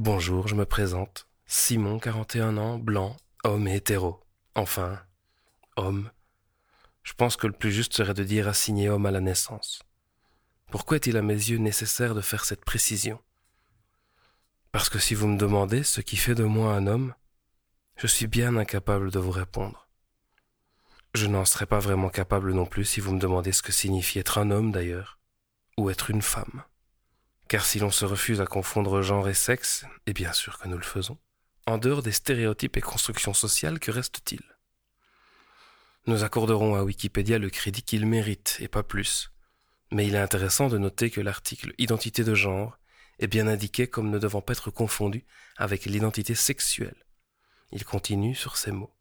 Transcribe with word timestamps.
Bonjour, 0.00 0.46
je 0.46 0.54
me 0.54 0.64
présente. 0.64 1.26
Simon, 1.46 1.98
41 1.98 2.56
ans, 2.56 2.78
blanc, 2.78 3.16
homme 3.42 3.66
et 3.66 3.74
hétéro. 3.74 4.20
Enfin, 4.54 5.02
homme. 5.76 6.12
Je 7.02 7.14
pense 7.14 7.36
que 7.36 7.48
le 7.48 7.52
plus 7.52 7.72
juste 7.72 7.94
serait 7.94 8.14
de 8.14 8.22
dire 8.22 8.46
assigné 8.46 8.88
homme 8.88 9.06
à 9.06 9.10
la 9.10 9.20
naissance. 9.20 9.82
Pourquoi 10.70 10.98
est-il 10.98 11.16
à 11.16 11.22
mes 11.22 11.34
yeux 11.34 11.58
nécessaire 11.58 12.14
de 12.14 12.20
faire 12.20 12.44
cette 12.44 12.64
précision? 12.64 13.18
Parce 14.70 14.88
que 14.88 15.00
si 15.00 15.16
vous 15.16 15.26
me 15.26 15.36
demandez 15.36 15.82
ce 15.82 16.00
qui 16.00 16.16
fait 16.16 16.36
de 16.36 16.44
moi 16.44 16.74
un 16.74 16.86
homme, 16.86 17.12
je 17.96 18.06
suis 18.06 18.28
bien 18.28 18.56
incapable 18.56 19.10
de 19.10 19.18
vous 19.18 19.32
répondre. 19.32 19.88
Je 21.12 21.26
n'en 21.26 21.44
serais 21.44 21.66
pas 21.66 21.80
vraiment 21.80 22.08
capable 22.08 22.52
non 22.52 22.66
plus 22.66 22.84
si 22.84 23.00
vous 23.00 23.12
me 23.12 23.20
demandez 23.20 23.50
ce 23.50 23.62
que 23.62 23.72
signifie 23.72 24.20
être 24.20 24.38
un 24.38 24.52
homme 24.52 24.70
d'ailleurs, 24.70 25.18
ou 25.76 25.90
être 25.90 26.10
une 26.10 26.22
femme. 26.22 26.62
Car 27.48 27.64
si 27.64 27.78
l'on 27.78 27.90
se 27.90 28.04
refuse 28.04 28.42
à 28.42 28.46
confondre 28.46 29.00
genre 29.00 29.28
et 29.28 29.34
sexe, 29.34 29.86
et 30.06 30.12
bien 30.12 30.34
sûr 30.34 30.58
que 30.58 30.68
nous 30.68 30.76
le 30.76 30.84
faisons, 30.84 31.18
en 31.66 31.78
dehors 31.78 32.02
des 32.02 32.12
stéréotypes 32.12 32.76
et 32.76 32.82
constructions 32.82 33.32
sociales, 33.32 33.78
que 33.78 33.90
reste-t-il? 33.90 34.42
Nous 36.06 36.24
accorderons 36.24 36.74
à 36.74 36.82
Wikipédia 36.82 37.38
le 37.38 37.48
crédit 37.50 37.82
qu'il 37.82 38.06
mérite, 38.06 38.58
et 38.60 38.68
pas 38.68 38.82
plus. 38.82 39.30
Mais 39.90 40.06
il 40.06 40.14
est 40.14 40.18
intéressant 40.18 40.68
de 40.68 40.76
noter 40.76 41.10
que 41.10 41.22
l'article 41.22 41.72
Identité 41.78 42.22
de 42.22 42.34
genre 42.34 42.78
est 43.18 43.26
bien 43.26 43.46
indiqué 43.46 43.86
comme 43.86 44.10
ne 44.10 44.18
devant 44.18 44.42
pas 44.42 44.52
être 44.52 44.70
confondu 44.70 45.24
avec 45.56 45.86
l'identité 45.86 46.34
sexuelle. 46.34 47.06
Il 47.72 47.84
continue 47.84 48.34
sur 48.34 48.56
ces 48.56 48.72
mots. 48.72 48.94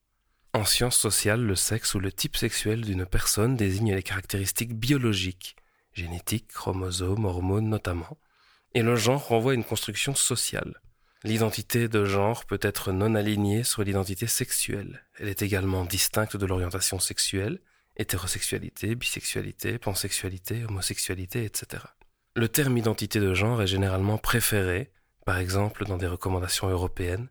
En 0.53 0.63
sciences 0.63 0.97
sociales, 0.97 1.41
le 1.41 1.55
sexe 1.55 1.93
ou 1.93 1.99
le 1.99 2.11
type 2.11 2.37
sexuel 2.37 2.81
d'une 2.81 3.05
personne 3.05 3.57
désigne 3.57 3.93
les 3.93 4.03
caractéristiques 4.03 4.73
biologiques, 4.73 5.57
génétiques, 5.93 6.47
chromosomes, 6.47 7.25
hormones 7.25 7.69
notamment, 7.69 8.17
et 8.73 8.81
le 8.81 8.95
genre 8.95 9.27
renvoie 9.27 9.51
à 9.51 9.55
une 9.55 9.63
construction 9.63 10.15
sociale. 10.15 10.81
L'identité 11.23 11.87
de 11.87 12.05
genre 12.05 12.45
peut 12.45 12.59
être 12.61 12.91
non 12.91 13.15
alignée 13.15 13.63
sur 13.63 13.83
l'identité 13.83 14.27
sexuelle. 14.27 15.03
Elle 15.19 15.29
est 15.29 15.41
également 15.41 15.83
distincte 15.83 16.37
de 16.37 16.45
l'orientation 16.45 16.99
sexuelle, 16.99 17.59
hétérosexualité, 17.97 18.95
bisexualité, 18.95 19.79
pansexualité, 19.79 20.63
homosexualité, 20.65 21.43
etc. 21.43 21.83
Le 22.35 22.47
terme 22.47 22.77
identité 22.77 23.19
de 23.19 23.33
genre 23.33 23.61
est 23.61 23.67
généralement 23.67 24.19
préféré, 24.19 24.91
par 25.25 25.37
exemple 25.39 25.85
dans 25.85 25.97
des 25.97 26.07
recommandations 26.07 26.69
européennes, 26.69 27.29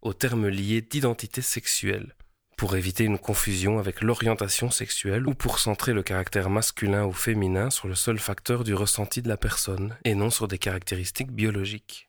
au 0.00 0.12
terme 0.12 0.46
lié 0.46 0.80
d'identité 0.80 1.42
sexuelle, 1.42 2.14
pour 2.56 2.76
éviter 2.76 3.04
une 3.04 3.18
confusion 3.18 3.78
avec 3.78 4.00
l'orientation 4.00 4.70
sexuelle 4.70 5.26
ou 5.26 5.34
pour 5.34 5.58
centrer 5.58 5.92
le 5.92 6.02
caractère 6.02 6.50
masculin 6.50 7.04
ou 7.04 7.12
féminin 7.12 7.70
sur 7.70 7.88
le 7.88 7.94
seul 7.94 8.18
facteur 8.18 8.64
du 8.64 8.74
ressenti 8.74 9.22
de 9.22 9.28
la 9.28 9.36
personne 9.36 9.96
et 10.04 10.14
non 10.14 10.30
sur 10.30 10.48
des 10.48 10.58
caractéristiques 10.58 11.32
biologiques. 11.32 12.08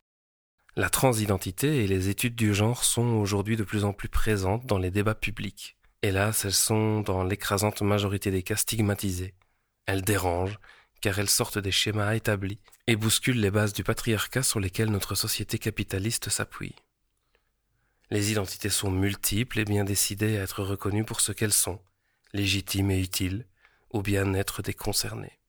La 0.75 0.89
transidentité 0.89 1.83
et 1.83 1.87
les 1.87 2.09
études 2.09 2.35
du 2.35 2.53
genre 2.53 2.83
sont 2.83 3.13
aujourd'hui 3.15 3.55
de 3.55 3.63
plus 3.63 3.85
en 3.85 3.93
plus 3.93 4.09
présentes 4.09 4.65
dans 4.65 4.77
les 4.77 4.91
débats 4.91 5.15
publics. 5.15 5.77
Hélas, 6.01 6.45
elles 6.45 6.51
sont 6.51 6.99
dans 7.01 7.23
l'écrasante 7.23 7.81
majorité 7.81 8.29
des 8.29 8.43
cas 8.43 8.57
stigmatisées. 8.57 9.33
Elles 9.85 10.01
dérangent, 10.01 10.59
car 11.01 11.17
elles 11.17 11.29
sortent 11.29 11.59
des 11.59 11.71
schémas 11.71 12.13
établis 12.13 12.59
et 12.87 12.95
bousculent 12.95 13.39
les 13.39 13.51
bases 13.51 13.73
du 13.73 13.83
patriarcat 13.83 14.43
sur 14.43 14.59
lesquelles 14.59 14.91
notre 14.91 15.15
société 15.15 15.57
capitaliste 15.57 16.29
s'appuie. 16.29 16.75
Les 18.11 18.31
identités 18.31 18.69
sont 18.69 18.91
multiples 18.91 19.59
et 19.59 19.65
bien 19.65 19.83
décidées 19.83 20.37
à 20.37 20.43
être 20.43 20.63
reconnues 20.63 21.05
pour 21.05 21.21
ce 21.21 21.31
qu'elles 21.31 21.53
sont, 21.53 21.81
légitimes 22.33 22.91
et 22.91 23.01
utiles, 23.01 23.47
au 23.89 24.01
bien-être 24.01 24.61
des 24.61 24.73
concernés. 24.73 25.39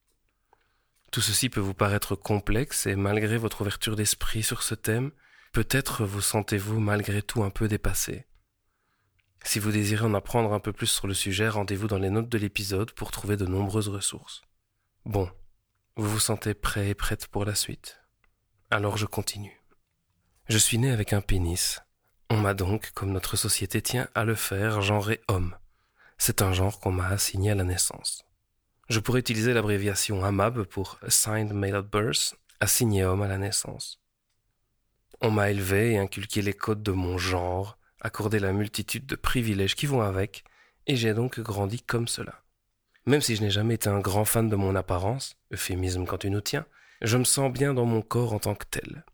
Tout 1.13 1.21
ceci 1.21 1.49
peut 1.49 1.61
vous 1.61 1.75
paraître 1.75 2.15
complexe 2.15 2.87
et 2.87 2.97
malgré 2.97 3.39
votre 3.39 3.63
ouverture 3.63 3.97
d'esprit 3.97 4.43
sur 4.43 4.63
ce 4.63 4.75
thème, 4.75 5.13
peut-être 5.53 6.05
vous 6.05 6.21
sentez-vous 6.21 6.81
malgré 6.81 7.23
tout 7.23 7.43
un 7.43 7.51
peu 7.51 7.69
dépassé. 7.69 8.27
Si 9.45 9.59
vous 9.59 9.71
désirez 9.71 10.05
en 10.05 10.15
apprendre 10.15 10.53
un 10.53 10.61
peu 10.61 10.73
plus 10.73 10.89
sur 10.89 11.07
le 11.07 11.15
sujet, 11.15 11.49
rendez-vous 11.49 11.87
dans 11.87 11.99
les 11.99 12.11
notes 12.11 12.29
de 12.29 12.39
l'épisode 12.39 12.93
pour 12.93 13.13
trouver 13.13 13.37
de 13.37 13.47
nombreuses 13.47 13.89
ressources. 13.89 14.43
Bon, 15.05 15.31
vous 15.95 16.09
vous 16.09 16.21
sentez 16.21 16.53
prêt 16.53 16.89
et 16.89 16.95
prête 16.95 17.29
pour 17.29 17.45
la 17.45 17.55
suite. 17.55 18.01
Alors 18.71 18.97
je 18.97 19.07
continue. 19.07 19.63
Je 20.49 20.59
suis 20.59 20.79
né 20.79 20.91
avec 20.91 21.13
un 21.13 21.21
pénis, 21.21 21.81
on 22.29 22.37
m'a 22.37 22.55
donc, 22.55 22.91
comme 22.93 23.13
notre 23.13 23.37
société 23.37 23.81
tient 23.83 24.09
à 24.15 24.25
le 24.25 24.35
faire, 24.35 24.83
genré 24.83 25.21
homme. 25.29 25.57
C'est 26.19 26.43
un 26.43 26.53
genre 26.53 26.81
qu'on 26.81 26.93
m'a 26.93 27.09
assigné 27.09 27.53
à 27.53 27.55
la 27.55 27.65
naissance. 27.65 28.25
Je 28.89 29.01
pourrais 29.01 29.21
utiliser 29.21 29.53
l'abréviation 29.53 30.25
AMAB 30.25 30.65
pour 30.65 30.99
Assigned 31.03 31.53
Male 31.53 31.77
at 31.77 31.83
Birth, 31.83 32.35
assigné 32.61 33.05
homme 33.05 33.23
à 33.23 33.29
la 33.29 33.39
naissance. 33.39 34.01
On 35.21 35.31
m'a 35.31 35.51
élevé 35.51 35.93
et 35.93 35.99
inculqué 35.99 36.43
les 36.43 36.53
codes 36.53 36.83
de 36.83 36.93
mon 36.93 37.17
genre, 37.17 37.79
accordé 38.01 38.39
la 38.39 38.53
multitude 38.53 39.07
de 39.07 39.17
privilèges 39.17 39.75
qui 39.75 39.87
vont 39.87 40.03
avec, 40.03 40.45
et 40.87 40.97
j'ai 40.97 41.15
donc 41.15 41.41
grandi 41.41 41.81
comme 41.81 42.09
cela. 42.09 42.43
Même 43.07 43.21
si 43.21 43.37
je 43.37 43.43
n'ai 43.43 43.51
jamais 43.51 43.75
été 43.75 43.89
un 43.89 44.01
grand 44.01 44.25
fan 44.25 44.49
de 44.49 44.57
mon 44.57 44.75
apparence, 44.75 45.37
euphémisme 45.53 46.07
quand 46.07 46.19
tu 46.19 46.31
nous 46.31 46.41
tiens, 46.41 46.67
je 47.03 47.17
me 47.17 47.25
sens 47.25 47.53
bien 47.53 47.73
dans 47.73 47.85
mon 47.85 48.03
corps 48.03 48.33
en 48.33 48.39
tant 48.39 48.55
que 48.55 48.67
tel. 48.69 49.05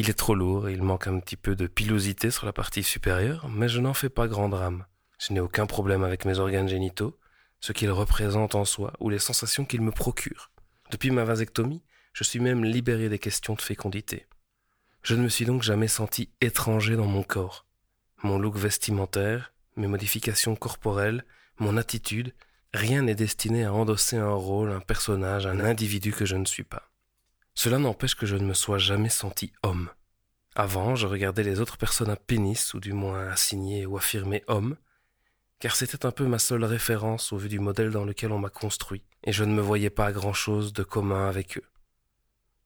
Il 0.00 0.08
est 0.08 0.14
trop 0.14 0.36
lourd 0.36 0.68
et 0.68 0.74
il 0.74 0.82
manque 0.84 1.08
un 1.08 1.18
petit 1.18 1.36
peu 1.36 1.56
de 1.56 1.66
pilosité 1.66 2.30
sur 2.30 2.46
la 2.46 2.52
partie 2.52 2.84
supérieure, 2.84 3.48
mais 3.48 3.68
je 3.68 3.80
n'en 3.80 3.94
fais 3.94 4.08
pas 4.08 4.28
grand 4.28 4.48
drame. 4.48 4.86
Je 5.18 5.32
n'ai 5.32 5.40
aucun 5.40 5.66
problème 5.66 6.04
avec 6.04 6.24
mes 6.24 6.38
organes 6.38 6.68
génitaux, 6.68 7.18
ce 7.58 7.72
qu'ils 7.72 7.90
représentent 7.90 8.54
en 8.54 8.64
soi 8.64 8.92
ou 9.00 9.10
les 9.10 9.18
sensations 9.18 9.64
qu'ils 9.64 9.80
me 9.80 9.90
procurent. 9.90 10.52
Depuis 10.92 11.10
ma 11.10 11.24
vasectomie, 11.24 11.82
je 12.12 12.22
suis 12.22 12.38
même 12.38 12.64
libéré 12.64 13.08
des 13.08 13.18
questions 13.18 13.54
de 13.54 13.60
fécondité. 13.60 14.28
Je 15.02 15.16
ne 15.16 15.22
me 15.22 15.28
suis 15.28 15.46
donc 15.46 15.64
jamais 15.64 15.88
senti 15.88 16.30
étranger 16.40 16.94
dans 16.94 17.08
mon 17.08 17.24
corps. 17.24 17.66
Mon 18.22 18.38
look 18.38 18.56
vestimentaire, 18.56 19.52
mes 19.74 19.88
modifications 19.88 20.54
corporelles, 20.54 21.24
mon 21.58 21.76
attitude, 21.76 22.34
rien 22.72 23.02
n'est 23.02 23.16
destiné 23.16 23.64
à 23.64 23.72
endosser 23.72 24.16
un 24.16 24.30
rôle, 24.30 24.70
un 24.70 24.78
personnage, 24.78 25.48
un 25.48 25.58
individu 25.58 26.12
que 26.12 26.24
je 26.24 26.36
ne 26.36 26.44
suis 26.44 26.62
pas. 26.62 26.87
Cela 27.58 27.78
n'empêche 27.78 28.14
que 28.14 28.24
je 28.24 28.36
ne 28.36 28.44
me 28.44 28.54
sois 28.54 28.78
jamais 28.78 29.08
senti 29.08 29.52
homme. 29.64 29.90
Avant, 30.54 30.94
je 30.94 31.08
regardais 31.08 31.42
les 31.42 31.58
autres 31.58 31.76
personnes 31.76 32.08
à 32.08 32.14
pénis, 32.14 32.72
ou 32.72 32.78
du 32.78 32.92
moins 32.92 33.26
assignées 33.26 33.84
ou 33.84 33.96
affirmées 33.96 34.44
homme, 34.46 34.76
car 35.58 35.74
c'était 35.74 36.06
un 36.06 36.12
peu 36.12 36.24
ma 36.28 36.38
seule 36.38 36.62
référence 36.62 37.32
au 37.32 37.36
vu 37.36 37.48
du 37.48 37.58
modèle 37.58 37.90
dans 37.90 38.04
lequel 38.04 38.30
on 38.30 38.38
m'a 38.38 38.48
construit, 38.48 39.02
et 39.24 39.32
je 39.32 39.42
ne 39.42 39.52
me 39.52 39.60
voyais 39.60 39.90
pas 39.90 40.12
grand 40.12 40.32
chose 40.32 40.72
de 40.72 40.84
commun 40.84 41.28
avec 41.28 41.58
eux. 41.58 41.64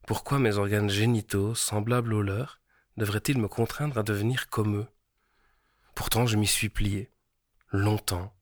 Pourquoi 0.07 0.39
mes 0.39 0.59
organes 0.59 0.91
génitaux, 0.91 1.55
semblables 1.55 2.13
aux 2.13 2.21
leurs, 2.21 2.61
devraient-ils 2.99 3.39
me 3.39 3.49
contraindre 3.49 3.97
à 3.97 4.03
devenir 4.03 4.51
comme 4.51 4.77
eux? 4.77 4.87
Pourtant 5.95 6.27
je 6.27 6.37
m'y 6.37 6.47
suis 6.47 6.69
plié, 6.69 7.11
longtemps, 7.71 8.35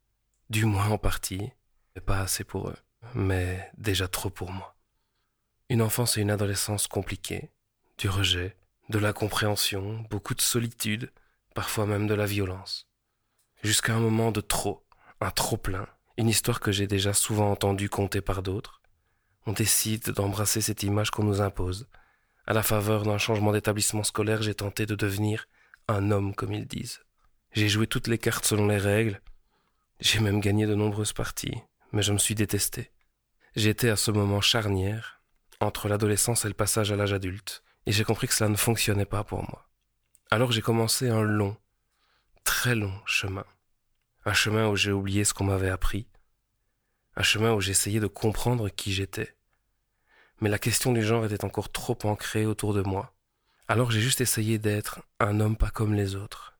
du 0.49 0.65
moins 0.65 0.89
en 0.89 0.99
partie, 0.99 1.53
et 1.95 2.01
pas 2.01 2.19
assez 2.19 2.43
pour 2.43 2.71
eux, 2.71 2.79
mais 3.15 3.71
déjà 3.79 4.09
trop 4.09 4.31
pour 4.31 4.51
moi. 4.51 4.75
Une 5.71 5.83
enfance 5.83 6.19
et 6.19 6.21
une 6.21 6.33
adolescence 6.33 6.89
compliquées, 6.89 7.49
du 7.97 8.09
rejet, 8.09 8.57
de 8.89 8.99
l'incompréhension, 8.99 10.05
beaucoup 10.11 10.35
de 10.35 10.41
solitude, 10.41 11.13
parfois 11.55 11.87
même 11.87 12.09
de 12.09 12.15
la 12.15 12.27
violence. 12.27 12.89
Jusqu'à 13.63 13.95
un 13.95 14.01
moment 14.01 14.33
de 14.33 14.41
trop, 14.41 14.85
un 15.21 15.31
trop 15.31 15.57
plein, 15.57 15.87
une 16.17 16.29
histoire 16.29 16.59
que 16.59 16.73
j'ai 16.73 16.89
déjà 16.89 17.13
souvent 17.13 17.53
entendue 17.53 17.89
conter 17.89 18.21
par 18.21 18.43
d'autres. 18.43 18.83
On 19.47 19.53
décide 19.53 20.11
d'embrasser 20.11 20.61
cette 20.61 20.83
image 20.83 21.13
qu'on 21.13 21.23
nous 21.23 21.41
impose. 21.41 21.87
À 22.49 22.53
la 22.53 22.65
faveur 22.65 23.05
d'un 23.05 23.19
changement 23.19 23.53
d'établissement 23.53 24.03
scolaire, 24.03 24.43
j'ai 24.43 24.55
tenté 24.55 24.87
de 24.87 24.97
devenir 24.97 25.47
un 25.87 26.11
homme, 26.11 26.35
comme 26.35 26.53
ils 26.53 26.67
disent. 26.67 27.05
J'ai 27.53 27.69
joué 27.69 27.87
toutes 27.87 28.09
les 28.09 28.19
cartes 28.19 28.45
selon 28.45 28.67
les 28.67 28.77
règles. 28.77 29.21
J'ai 30.01 30.19
même 30.19 30.41
gagné 30.41 30.67
de 30.67 30.75
nombreuses 30.75 31.13
parties, 31.13 31.63
mais 31.93 32.03
je 32.03 32.13
me 32.13 32.19
suis 32.19 32.35
détesté. 32.35 32.91
J'étais 33.55 33.89
à 33.89 33.97
ce 33.97 34.11
moment 34.11 34.41
charnière 34.41 35.20
entre 35.61 35.89
l'adolescence 35.89 36.45
et 36.45 36.49
le 36.49 36.55
passage 36.55 36.91
à 36.91 36.97
l'âge 36.97 37.13
adulte, 37.13 37.63
et 37.87 37.93
j'ai 37.93 38.05
compris 38.05 38.27
que 38.27 38.35
cela 38.35 38.51
ne 38.51 38.57
fonctionnait 38.57 39.05
pas 39.05 39.25
pour 39.25 39.43
moi. 39.43 39.69
Alors 40.31 40.53
j'ai 40.53 40.63
commencé 40.63 41.09
un 41.09 41.23
long, 41.23 41.57
très 42.45 42.75
long 42.75 42.93
chemin. 43.07 43.45
Un 44.25 44.33
chemin 44.33 44.69
où 44.69 44.77
j'ai 44.77 44.93
oublié 44.93 45.25
ce 45.25 45.35
qu'on 45.35 45.45
m'avait 45.45 45.71
appris. 45.71 46.07
Un 47.17 47.23
chemin 47.23 47.53
où 47.53 47.61
j'essayais 47.61 48.01
de 48.01 48.07
comprendre 48.07 48.69
qui 48.69 48.93
j'étais. 48.93 49.35
Mais 50.41 50.49
la 50.49 50.59
question 50.59 50.93
du 50.93 51.03
genre 51.03 51.25
était 51.25 51.45
encore 51.45 51.73
trop 51.73 51.99
ancrée 52.05 52.47
autour 52.47 52.75
de 52.75 52.83
moi. 52.83 53.15
Alors 53.69 53.91
j'ai 53.91 54.01
juste 54.01 54.21
essayé 54.21 54.59
d'être 54.59 55.03
un 55.21 55.41
homme 55.41 55.57
pas 55.57 55.71
comme 55.71 55.95
les 55.95 56.17
autres. 56.17 56.59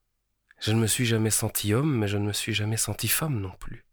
Je 0.61 0.73
ne 0.73 0.79
me 0.79 0.87
suis 0.87 1.07
jamais 1.07 1.31
senti 1.31 1.73
homme, 1.73 1.97
mais 1.97 2.09
je 2.09 2.19
ne 2.19 2.27
me 2.27 2.33
suis 2.33 2.53
jamais 2.53 2.77
senti 2.77 3.09
femme 3.09 3.41
non 3.41 3.53
plus. 3.59 3.87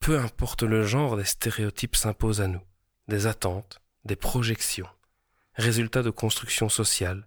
Peu 0.00 0.18
importe 0.18 0.62
le 0.62 0.82
genre, 0.82 1.16
des 1.16 1.24
stéréotypes 1.24 1.94
s'imposent 1.94 2.40
à 2.40 2.48
nous, 2.48 2.62
des 3.06 3.26
attentes, 3.26 3.80
des 4.04 4.16
projections, 4.16 4.88
résultats 5.54 6.02
de 6.02 6.10
construction 6.10 6.68
sociale. 6.68 7.26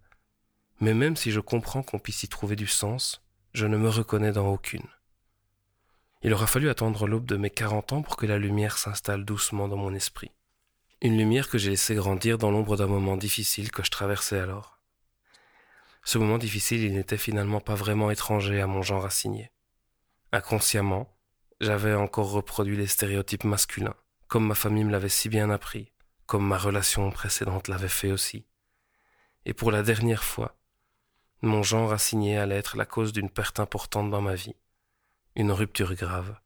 Mais 0.79 0.93
même 0.93 1.15
si 1.15 1.31
je 1.31 1.39
comprends 1.39 1.83
qu'on 1.83 1.99
puisse 1.99 2.23
y 2.23 2.27
trouver 2.27 2.55
du 2.55 2.67
sens, 2.67 3.23
je 3.53 3.65
ne 3.65 3.77
me 3.77 3.89
reconnais 3.89 4.31
dans 4.31 4.47
aucune. 4.47 4.87
Il 6.23 6.33
aura 6.33 6.47
fallu 6.47 6.69
attendre 6.69 7.07
l'aube 7.07 7.25
de 7.25 7.35
mes 7.35 7.49
quarante 7.49 7.93
ans 7.93 8.01
pour 8.01 8.17
que 8.17 8.25
la 8.25 8.37
lumière 8.37 8.77
s'installe 8.77 9.25
doucement 9.25 9.67
dans 9.67 9.77
mon 9.77 9.93
esprit. 9.93 10.31
Une 11.01 11.17
lumière 11.17 11.49
que 11.49 11.57
j'ai 11.57 11.71
laissée 11.71 11.95
grandir 11.95 12.37
dans 12.37 12.49
l'ombre 12.49 12.77
d'un 12.77 12.87
moment 12.87 13.17
difficile 13.17 13.71
que 13.71 13.83
je 13.83 13.91
traversais 13.91 14.39
alors. 14.39 14.79
Ce 16.05 16.17
moment 16.17 16.37
difficile, 16.37 16.81
il 16.81 16.93
n'était 16.93 17.17
finalement 17.17 17.61
pas 17.61 17.75
vraiment 17.75 18.09
étranger 18.09 18.61
à 18.61 18.67
mon 18.67 18.81
genre 18.81 19.05
assigné. 19.05 19.51
Inconsciemment, 20.31 21.15
j'avais 21.61 21.93
encore 21.93 22.31
reproduit 22.31 22.75
les 22.75 22.87
stéréotypes 22.87 23.43
masculins, 23.43 23.95
comme 24.27 24.47
ma 24.47 24.55
famille 24.55 24.83
me 24.83 24.91
l'avait 24.91 25.09
si 25.09 25.29
bien 25.29 25.49
appris, 25.49 25.92
comme 26.25 26.47
ma 26.47 26.57
relation 26.57 27.09
précédente 27.11 27.67
l'avait 27.67 27.87
fait 27.87 28.11
aussi. 28.11 28.45
Et 29.45 29.53
pour 29.53 29.71
la 29.71 29.83
dernière 29.83 30.23
fois, 30.23 30.57
mon 31.41 31.63
genre 31.63 31.91
assigné 31.91 32.37
allait 32.37 32.55
être 32.57 32.77
la 32.77 32.85
cause 32.85 33.11
d'une 33.11 33.29
perte 33.29 33.59
importante 33.59 34.09
dans 34.09 34.21
ma 34.21 34.35
vie, 34.35 34.55
une 35.35 35.51
rupture 35.51 35.93
grave. 35.95 36.39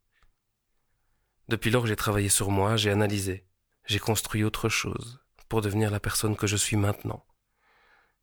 Depuis 1.47 1.69
lors 1.69 1.85
j'ai 1.85 1.95
travaillé 1.95 2.29
sur 2.29 2.49
moi, 2.49 2.75
j'ai 2.77 2.89
analysé, 2.89 3.45
j'ai 3.85 3.99
construit 3.99 4.43
autre 4.43 4.69
chose 4.69 5.19
pour 5.47 5.61
devenir 5.61 5.91
la 5.91 5.99
personne 5.99 6.35
que 6.35 6.47
je 6.47 6.57
suis 6.57 6.75
maintenant. 6.75 7.25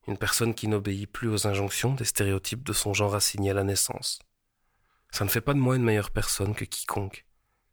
Une 0.06 0.18
personne 0.18 0.54
qui 0.54 0.68
n'obéit 0.68 1.10
plus 1.10 1.28
aux 1.28 1.46
injonctions 1.46 1.94
des 1.94 2.04
stéréotypes 2.04 2.62
de 2.62 2.74
son 2.74 2.92
genre 2.92 3.14
assigné 3.14 3.50
à 3.50 3.54
la 3.54 3.64
naissance. 3.64 4.18
Ça 5.10 5.24
ne 5.24 5.30
fait 5.30 5.40
pas 5.40 5.54
de 5.54 5.58
moi 5.58 5.76
une 5.76 5.84
meilleure 5.84 6.10
personne 6.10 6.54
que 6.54 6.64
quiconque. 6.64 7.24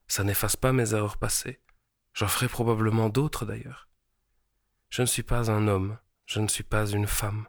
Ça 0.07 0.23
n'efface 0.23 0.55
pas 0.55 0.71
mes 0.71 0.93
erreurs 0.93 1.17
passées. 1.17 1.59
J'en 2.13 2.27
ferai 2.27 2.47
probablement 2.47 3.09
d'autres 3.09 3.45
d'ailleurs. 3.45 3.87
Je 4.89 5.01
ne 5.01 5.07
suis 5.07 5.23
pas 5.23 5.49
un 5.49 5.67
homme, 5.67 5.97
je 6.25 6.39
ne 6.39 6.47
suis 6.47 6.63
pas 6.63 6.85
une 6.85 7.07
femme, 7.07 7.47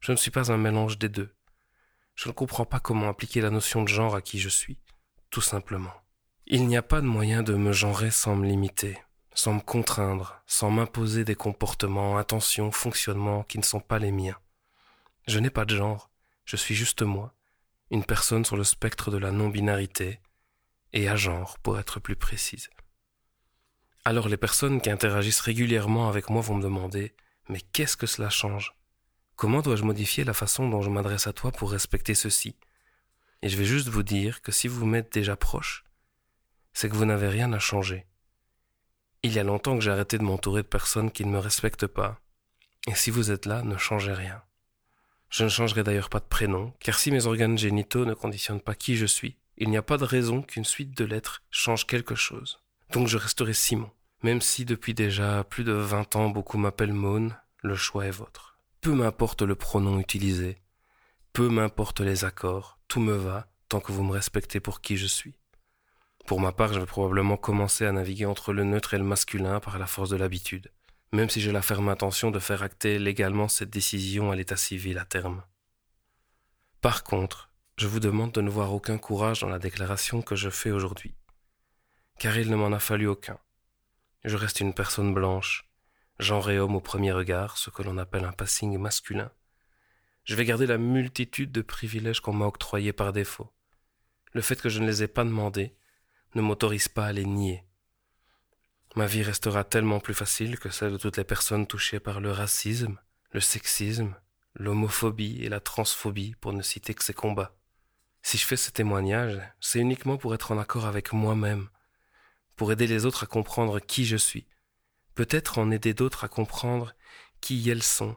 je 0.00 0.12
ne 0.12 0.16
suis 0.16 0.30
pas 0.30 0.52
un 0.52 0.58
mélange 0.58 0.98
des 0.98 1.08
deux. 1.08 1.34
Je 2.14 2.28
ne 2.28 2.34
comprends 2.34 2.64
pas 2.64 2.80
comment 2.80 3.08
appliquer 3.08 3.40
la 3.40 3.50
notion 3.50 3.82
de 3.82 3.88
genre 3.88 4.14
à 4.14 4.22
qui 4.22 4.38
je 4.38 4.48
suis, 4.48 4.78
tout 5.30 5.40
simplement. 5.40 5.92
Il 6.46 6.66
n'y 6.66 6.76
a 6.76 6.82
pas 6.82 7.00
de 7.00 7.06
moyen 7.06 7.42
de 7.42 7.54
me 7.54 7.72
genrer 7.72 8.10
sans 8.10 8.34
me 8.34 8.46
limiter, 8.46 8.98
sans 9.34 9.54
me 9.54 9.60
contraindre, 9.60 10.42
sans 10.46 10.70
m'imposer 10.70 11.24
des 11.24 11.34
comportements, 11.34 12.18
intentions, 12.18 12.72
fonctionnements 12.72 13.44
qui 13.44 13.58
ne 13.58 13.62
sont 13.62 13.80
pas 13.80 13.98
les 13.98 14.12
miens. 14.12 14.38
Je 15.26 15.38
n'ai 15.38 15.50
pas 15.50 15.64
de 15.64 15.76
genre, 15.76 16.10
je 16.44 16.56
suis 16.56 16.74
juste 16.74 17.02
moi, 17.02 17.34
une 17.90 18.04
personne 18.04 18.44
sur 18.44 18.56
le 18.56 18.64
spectre 18.64 19.10
de 19.10 19.18
la 19.18 19.30
non-binarité, 19.30 20.20
et 20.92 21.08
à 21.08 21.16
genre 21.16 21.58
pour 21.58 21.78
être 21.78 22.00
plus 22.00 22.16
précise. 22.16 22.70
Alors 24.04 24.28
les 24.28 24.36
personnes 24.36 24.80
qui 24.80 24.90
interagissent 24.90 25.40
régulièrement 25.40 26.08
avec 26.08 26.30
moi 26.30 26.42
vont 26.42 26.54
me 26.54 26.62
demander 26.62 27.14
Mais 27.48 27.60
qu'est-ce 27.60 27.96
que 27.96 28.06
cela 28.06 28.30
change? 28.30 28.74
Comment 29.36 29.62
dois-je 29.62 29.84
modifier 29.84 30.24
la 30.24 30.34
façon 30.34 30.68
dont 30.68 30.82
je 30.82 30.90
m'adresse 30.90 31.26
à 31.26 31.32
toi 31.32 31.52
pour 31.52 31.70
respecter 31.70 32.14
ceci? 32.14 32.56
Et 33.42 33.48
je 33.48 33.56
vais 33.56 33.64
juste 33.64 33.88
vous 33.88 34.02
dire 34.02 34.42
que 34.42 34.52
si 34.52 34.66
vous 34.66 34.84
m'êtes 34.84 35.12
déjà 35.12 35.36
proche, 35.36 35.84
c'est 36.72 36.88
que 36.88 36.96
vous 36.96 37.04
n'avez 37.04 37.28
rien 37.28 37.52
à 37.52 37.58
changer. 37.58 38.06
Il 39.22 39.32
y 39.32 39.38
a 39.38 39.44
longtemps 39.44 39.76
que 39.76 39.82
j'ai 39.82 39.90
arrêté 39.90 40.18
de 40.18 40.22
m'entourer 40.22 40.62
de 40.62 40.68
personnes 40.68 41.10
qui 41.10 41.24
ne 41.24 41.30
me 41.30 41.38
respectent 41.38 41.86
pas. 41.86 42.20
Et 42.86 42.94
si 42.94 43.10
vous 43.10 43.30
êtes 43.30 43.46
là, 43.46 43.62
ne 43.62 43.76
changez 43.76 44.12
rien. 44.12 44.42
Je 45.30 45.44
ne 45.44 45.48
changerai 45.48 45.82
d'ailleurs 45.82 46.08
pas 46.08 46.20
de 46.20 46.24
prénom, 46.24 46.72
car 46.80 46.98
si 46.98 47.10
mes 47.10 47.26
organes 47.26 47.58
génitaux 47.58 48.06
ne 48.06 48.14
conditionnent 48.14 48.60
pas 48.60 48.74
qui 48.74 48.96
je 48.96 49.06
suis, 49.06 49.36
il 49.56 49.70
n'y 49.70 49.76
a 49.76 49.82
pas 49.82 49.98
de 49.98 50.04
raison 50.04 50.42
qu'une 50.42 50.64
suite 50.64 50.96
de 50.96 51.04
lettres 51.04 51.42
change 51.50 51.86
quelque 51.86 52.14
chose. 52.14 52.60
Donc 52.92 53.08
je 53.08 53.18
resterai 53.18 53.52
Simon. 53.52 53.90
Même 54.22 54.40
si 54.40 54.64
depuis 54.64 54.94
déjà 54.94 55.44
plus 55.44 55.62
de 55.62 55.72
vingt 55.72 56.16
ans 56.16 56.28
beaucoup 56.28 56.58
m'appellent 56.58 56.92
Maune, 56.92 57.36
le 57.62 57.76
choix 57.76 58.06
est 58.06 58.10
vôtre. 58.10 58.58
Peu 58.80 58.92
m'importe 58.92 59.42
le 59.42 59.54
pronom 59.54 60.00
utilisé, 60.00 60.58
peu 61.32 61.48
m'importe 61.48 62.00
les 62.00 62.24
accords, 62.24 62.78
tout 62.88 63.00
me 63.00 63.14
va 63.14 63.48
tant 63.68 63.80
que 63.80 63.92
vous 63.92 64.02
me 64.02 64.12
respectez 64.12 64.60
pour 64.60 64.80
qui 64.80 64.96
je 64.96 65.06
suis. 65.06 65.38
Pour 66.26 66.40
ma 66.40 66.52
part, 66.52 66.72
je 66.72 66.80
vais 66.80 66.86
probablement 66.86 67.36
commencer 67.36 67.86
à 67.86 67.92
naviguer 67.92 68.26
entre 68.26 68.52
le 68.52 68.64
neutre 68.64 68.94
et 68.94 68.98
le 68.98 69.04
masculin 69.04 69.60
par 69.60 69.78
la 69.78 69.86
force 69.86 70.10
de 70.10 70.16
l'habitude, 70.16 70.72
même 71.12 71.30
si 71.30 71.40
j'ai 71.40 71.52
la 71.52 71.62
ferme 71.62 71.88
intention 71.88 72.30
de 72.30 72.38
faire 72.38 72.62
acter 72.62 72.98
légalement 72.98 73.48
cette 73.48 73.70
décision 73.70 74.30
à 74.30 74.36
l'état 74.36 74.56
civil 74.56 74.98
à 74.98 75.04
terme. 75.04 75.42
Par 76.80 77.04
contre, 77.04 77.50
je 77.76 77.86
vous 77.86 78.00
demande 78.00 78.32
de 78.32 78.40
ne 78.40 78.50
voir 78.50 78.72
aucun 78.72 78.98
courage 78.98 79.40
dans 79.40 79.48
la 79.48 79.58
déclaration 79.58 80.22
que 80.22 80.36
je 80.36 80.50
fais 80.50 80.70
aujourd'hui, 80.70 81.14
car 82.18 82.36
il 82.36 82.50
ne 82.50 82.56
m'en 82.56 82.72
a 82.72 82.78
fallu 82.78 83.06
aucun. 83.06 83.38
Je 84.24 84.36
reste 84.36 84.60
une 84.60 84.74
personne 84.74 85.14
blanche, 85.14 85.68
genre 86.18 86.50
et 86.50 86.58
homme 86.58 86.76
au 86.76 86.80
premier 86.80 87.12
regard, 87.12 87.56
ce 87.56 87.70
que 87.70 87.82
l'on 87.82 87.98
appelle 87.98 88.24
un 88.24 88.32
passing 88.32 88.76
masculin. 88.78 89.30
Je 90.24 90.34
vais 90.34 90.44
garder 90.44 90.66
la 90.66 90.78
multitude 90.78 91.52
de 91.52 91.62
privilèges 91.62 92.20
qu'on 92.20 92.32
m'a 92.32 92.46
octroyés 92.46 92.92
par 92.92 93.12
défaut. 93.12 93.50
Le 94.32 94.42
fait 94.42 94.60
que 94.60 94.68
je 94.68 94.80
ne 94.80 94.86
les 94.86 95.02
ai 95.02 95.08
pas 95.08 95.24
demandés 95.24 95.74
ne 96.34 96.42
m'autorise 96.42 96.88
pas 96.88 97.06
à 97.06 97.12
les 97.12 97.24
nier. 97.24 97.64
Ma 98.96 99.06
vie 99.06 99.22
restera 99.22 99.64
tellement 99.64 100.00
plus 100.00 100.14
facile 100.14 100.58
que 100.58 100.70
celle 100.70 100.92
de 100.92 100.98
toutes 100.98 101.16
les 101.16 101.24
personnes 101.24 101.66
touchées 101.66 102.00
par 102.00 102.20
le 102.20 102.32
racisme, 102.32 102.98
le 103.30 103.40
sexisme, 103.40 104.16
l'homophobie 104.54 105.42
et 105.42 105.48
la 105.48 105.60
transphobie, 105.60 106.34
pour 106.40 106.52
ne 106.52 106.62
citer 106.62 106.94
que 106.94 107.04
ces 107.04 107.14
combats. 107.14 107.56
Si 108.22 108.36
je 108.36 108.44
fais 108.44 108.56
ce 108.56 108.70
témoignage, 108.70 109.40
c'est 109.60 109.78
uniquement 109.78 110.18
pour 110.18 110.34
être 110.34 110.52
en 110.52 110.58
accord 110.58 110.84
avec 110.84 111.12
moi-même, 111.12 111.68
pour 112.58 112.72
aider 112.72 112.88
les 112.88 113.06
autres 113.06 113.22
à 113.22 113.26
comprendre 113.26 113.78
qui 113.78 114.04
je 114.04 114.16
suis, 114.16 114.46
peut-être 115.14 115.58
en 115.58 115.70
aider 115.70 115.94
d'autres 115.94 116.24
à 116.24 116.28
comprendre 116.28 116.92
qui 117.40 117.70
elles 117.70 117.84
sont, 117.84 118.16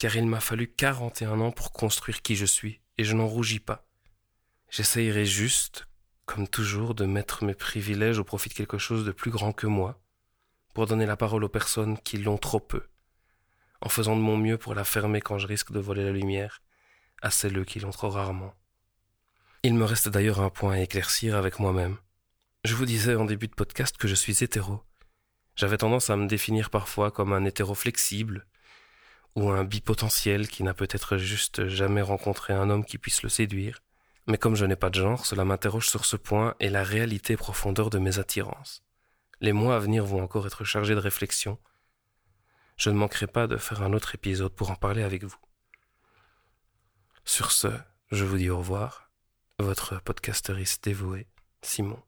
car 0.00 0.16
il 0.16 0.26
m'a 0.26 0.40
fallu 0.40 0.66
quarante 0.66 1.20
et 1.22 1.26
un 1.26 1.38
ans 1.40 1.52
pour 1.52 1.70
construire 1.70 2.22
qui 2.22 2.34
je 2.34 2.46
suis, 2.46 2.80
et 2.96 3.04
je 3.04 3.14
n'en 3.14 3.26
rougis 3.26 3.60
pas. 3.60 3.86
J'essayerai 4.70 5.26
juste, 5.26 5.86
comme 6.24 6.48
toujours, 6.48 6.94
de 6.94 7.04
mettre 7.04 7.44
mes 7.44 7.54
privilèges 7.54 8.18
au 8.18 8.24
profit 8.24 8.48
de 8.48 8.54
quelque 8.54 8.78
chose 8.78 9.04
de 9.04 9.12
plus 9.12 9.30
grand 9.30 9.52
que 9.52 9.66
moi, 9.66 10.00
pour 10.72 10.86
donner 10.86 11.06
la 11.06 11.18
parole 11.18 11.44
aux 11.44 11.48
personnes 11.50 11.98
qui 11.98 12.16
l'ont 12.16 12.38
trop 12.38 12.60
peu, 12.60 12.88
en 13.82 13.90
faisant 13.90 14.16
de 14.16 14.22
mon 14.22 14.38
mieux 14.38 14.56
pour 14.56 14.74
la 14.74 14.84
fermer 14.84 15.20
quand 15.20 15.38
je 15.38 15.46
risque 15.46 15.72
de 15.72 15.78
voler 15.78 16.04
la 16.04 16.12
lumière 16.12 16.62
à 17.20 17.30
celles 17.30 17.64
qui 17.66 17.80
l'ont 17.80 17.90
trop 17.90 18.08
rarement. 18.08 18.54
Il 19.62 19.74
me 19.74 19.84
reste 19.84 20.08
d'ailleurs 20.08 20.40
un 20.40 20.50
point 20.50 20.72
à 20.72 20.80
éclaircir 20.80 21.36
avec 21.36 21.58
moi-même. 21.58 21.98
Je 22.64 22.74
vous 22.74 22.86
disais 22.86 23.14
en 23.14 23.26
début 23.26 23.46
de 23.46 23.54
podcast 23.54 23.98
que 23.98 24.08
je 24.08 24.14
suis 24.14 24.42
hétéro. 24.42 24.80
J'avais 25.54 25.76
tendance 25.76 26.08
à 26.08 26.16
me 26.16 26.26
définir 26.26 26.70
parfois 26.70 27.10
comme 27.10 27.34
un 27.34 27.44
hétéro 27.44 27.74
flexible, 27.74 28.46
ou 29.36 29.50
un 29.50 29.64
bipotentiel 29.64 30.48
qui 30.48 30.62
n'a 30.62 30.72
peut-être 30.72 31.18
juste 31.18 31.68
jamais 31.68 32.00
rencontré 32.00 32.54
un 32.54 32.70
homme 32.70 32.86
qui 32.86 32.96
puisse 32.96 33.22
le 33.22 33.28
séduire, 33.28 33.82
mais 34.26 34.38
comme 34.38 34.56
je 34.56 34.64
n'ai 34.64 34.76
pas 34.76 34.88
de 34.88 34.94
genre, 34.94 35.26
cela 35.26 35.44
m'interroge 35.44 35.90
sur 35.90 36.06
ce 36.06 36.16
point 36.16 36.54
et 36.58 36.70
la 36.70 36.82
réalité 36.82 37.36
profondeur 37.36 37.90
de 37.90 37.98
mes 37.98 38.18
attirances. 38.18 38.82
Les 39.42 39.52
mois 39.52 39.76
à 39.76 39.78
venir 39.78 40.06
vont 40.06 40.22
encore 40.22 40.46
être 40.46 40.64
chargés 40.64 40.94
de 40.94 41.00
réflexion. 41.00 41.58
Je 42.78 42.88
ne 42.88 42.96
manquerai 42.96 43.26
pas 43.26 43.46
de 43.46 43.58
faire 43.58 43.82
un 43.82 43.92
autre 43.92 44.14
épisode 44.14 44.54
pour 44.54 44.70
en 44.70 44.76
parler 44.76 45.02
avec 45.02 45.22
vous. 45.24 45.36
Sur 47.26 47.52
ce, 47.52 47.68
je 48.10 48.24
vous 48.24 48.38
dis 48.38 48.48
au 48.48 48.56
revoir. 48.56 49.10
Votre 49.58 50.00
podcasteriste 50.00 50.82
dévoué, 50.82 51.26
Simon. 51.60 52.02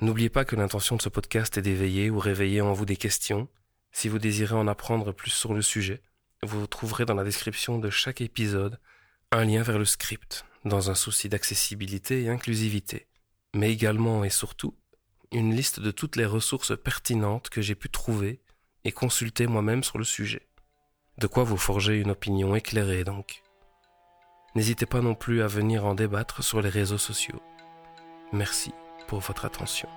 N'oubliez 0.00 0.28
pas 0.28 0.44
que 0.44 0.56
l'intention 0.56 0.96
de 0.96 1.02
ce 1.02 1.08
podcast 1.08 1.56
est 1.56 1.62
d'éveiller 1.62 2.10
ou 2.10 2.18
réveiller 2.18 2.60
en 2.60 2.72
vous 2.72 2.84
des 2.84 2.96
questions. 2.96 3.48
Si 3.92 4.08
vous 4.08 4.18
désirez 4.18 4.56
en 4.56 4.66
apprendre 4.66 5.12
plus 5.12 5.30
sur 5.30 5.54
le 5.54 5.62
sujet, 5.62 6.02
vous 6.42 6.66
trouverez 6.66 7.04
dans 7.04 7.14
la 7.14 7.24
description 7.24 7.78
de 7.78 7.90
chaque 7.90 8.20
épisode 8.20 8.80
un 9.30 9.44
lien 9.44 9.62
vers 9.62 9.78
le 9.78 9.84
script 9.84 10.44
dans 10.64 10.90
un 10.90 10.94
souci 10.94 11.28
d'accessibilité 11.28 12.22
et 12.22 12.28
inclusivité, 12.28 13.06
mais 13.54 13.72
également 13.72 14.24
et 14.24 14.30
surtout 14.30 14.74
une 15.32 15.54
liste 15.54 15.80
de 15.80 15.90
toutes 15.90 16.16
les 16.16 16.26
ressources 16.26 16.76
pertinentes 16.76 17.48
que 17.48 17.62
j'ai 17.62 17.74
pu 17.74 17.88
trouver 17.88 18.40
et 18.84 18.92
consulter 18.92 19.46
moi-même 19.46 19.84
sur 19.84 19.98
le 19.98 20.04
sujet. 20.04 20.48
De 21.18 21.26
quoi 21.26 21.44
vous 21.44 21.56
forger 21.56 21.98
une 21.98 22.10
opinion 22.10 22.54
éclairée 22.54 23.04
donc. 23.04 23.42
N'hésitez 24.54 24.86
pas 24.86 25.00
non 25.00 25.14
plus 25.14 25.42
à 25.42 25.46
venir 25.46 25.84
en 25.84 25.94
débattre 25.94 26.42
sur 26.42 26.60
les 26.60 26.68
réseaux 26.68 26.98
sociaux. 26.98 27.42
Merci 28.32 28.72
pour 29.06 29.20
votre 29.20 29.44
attention. 29.44 29.88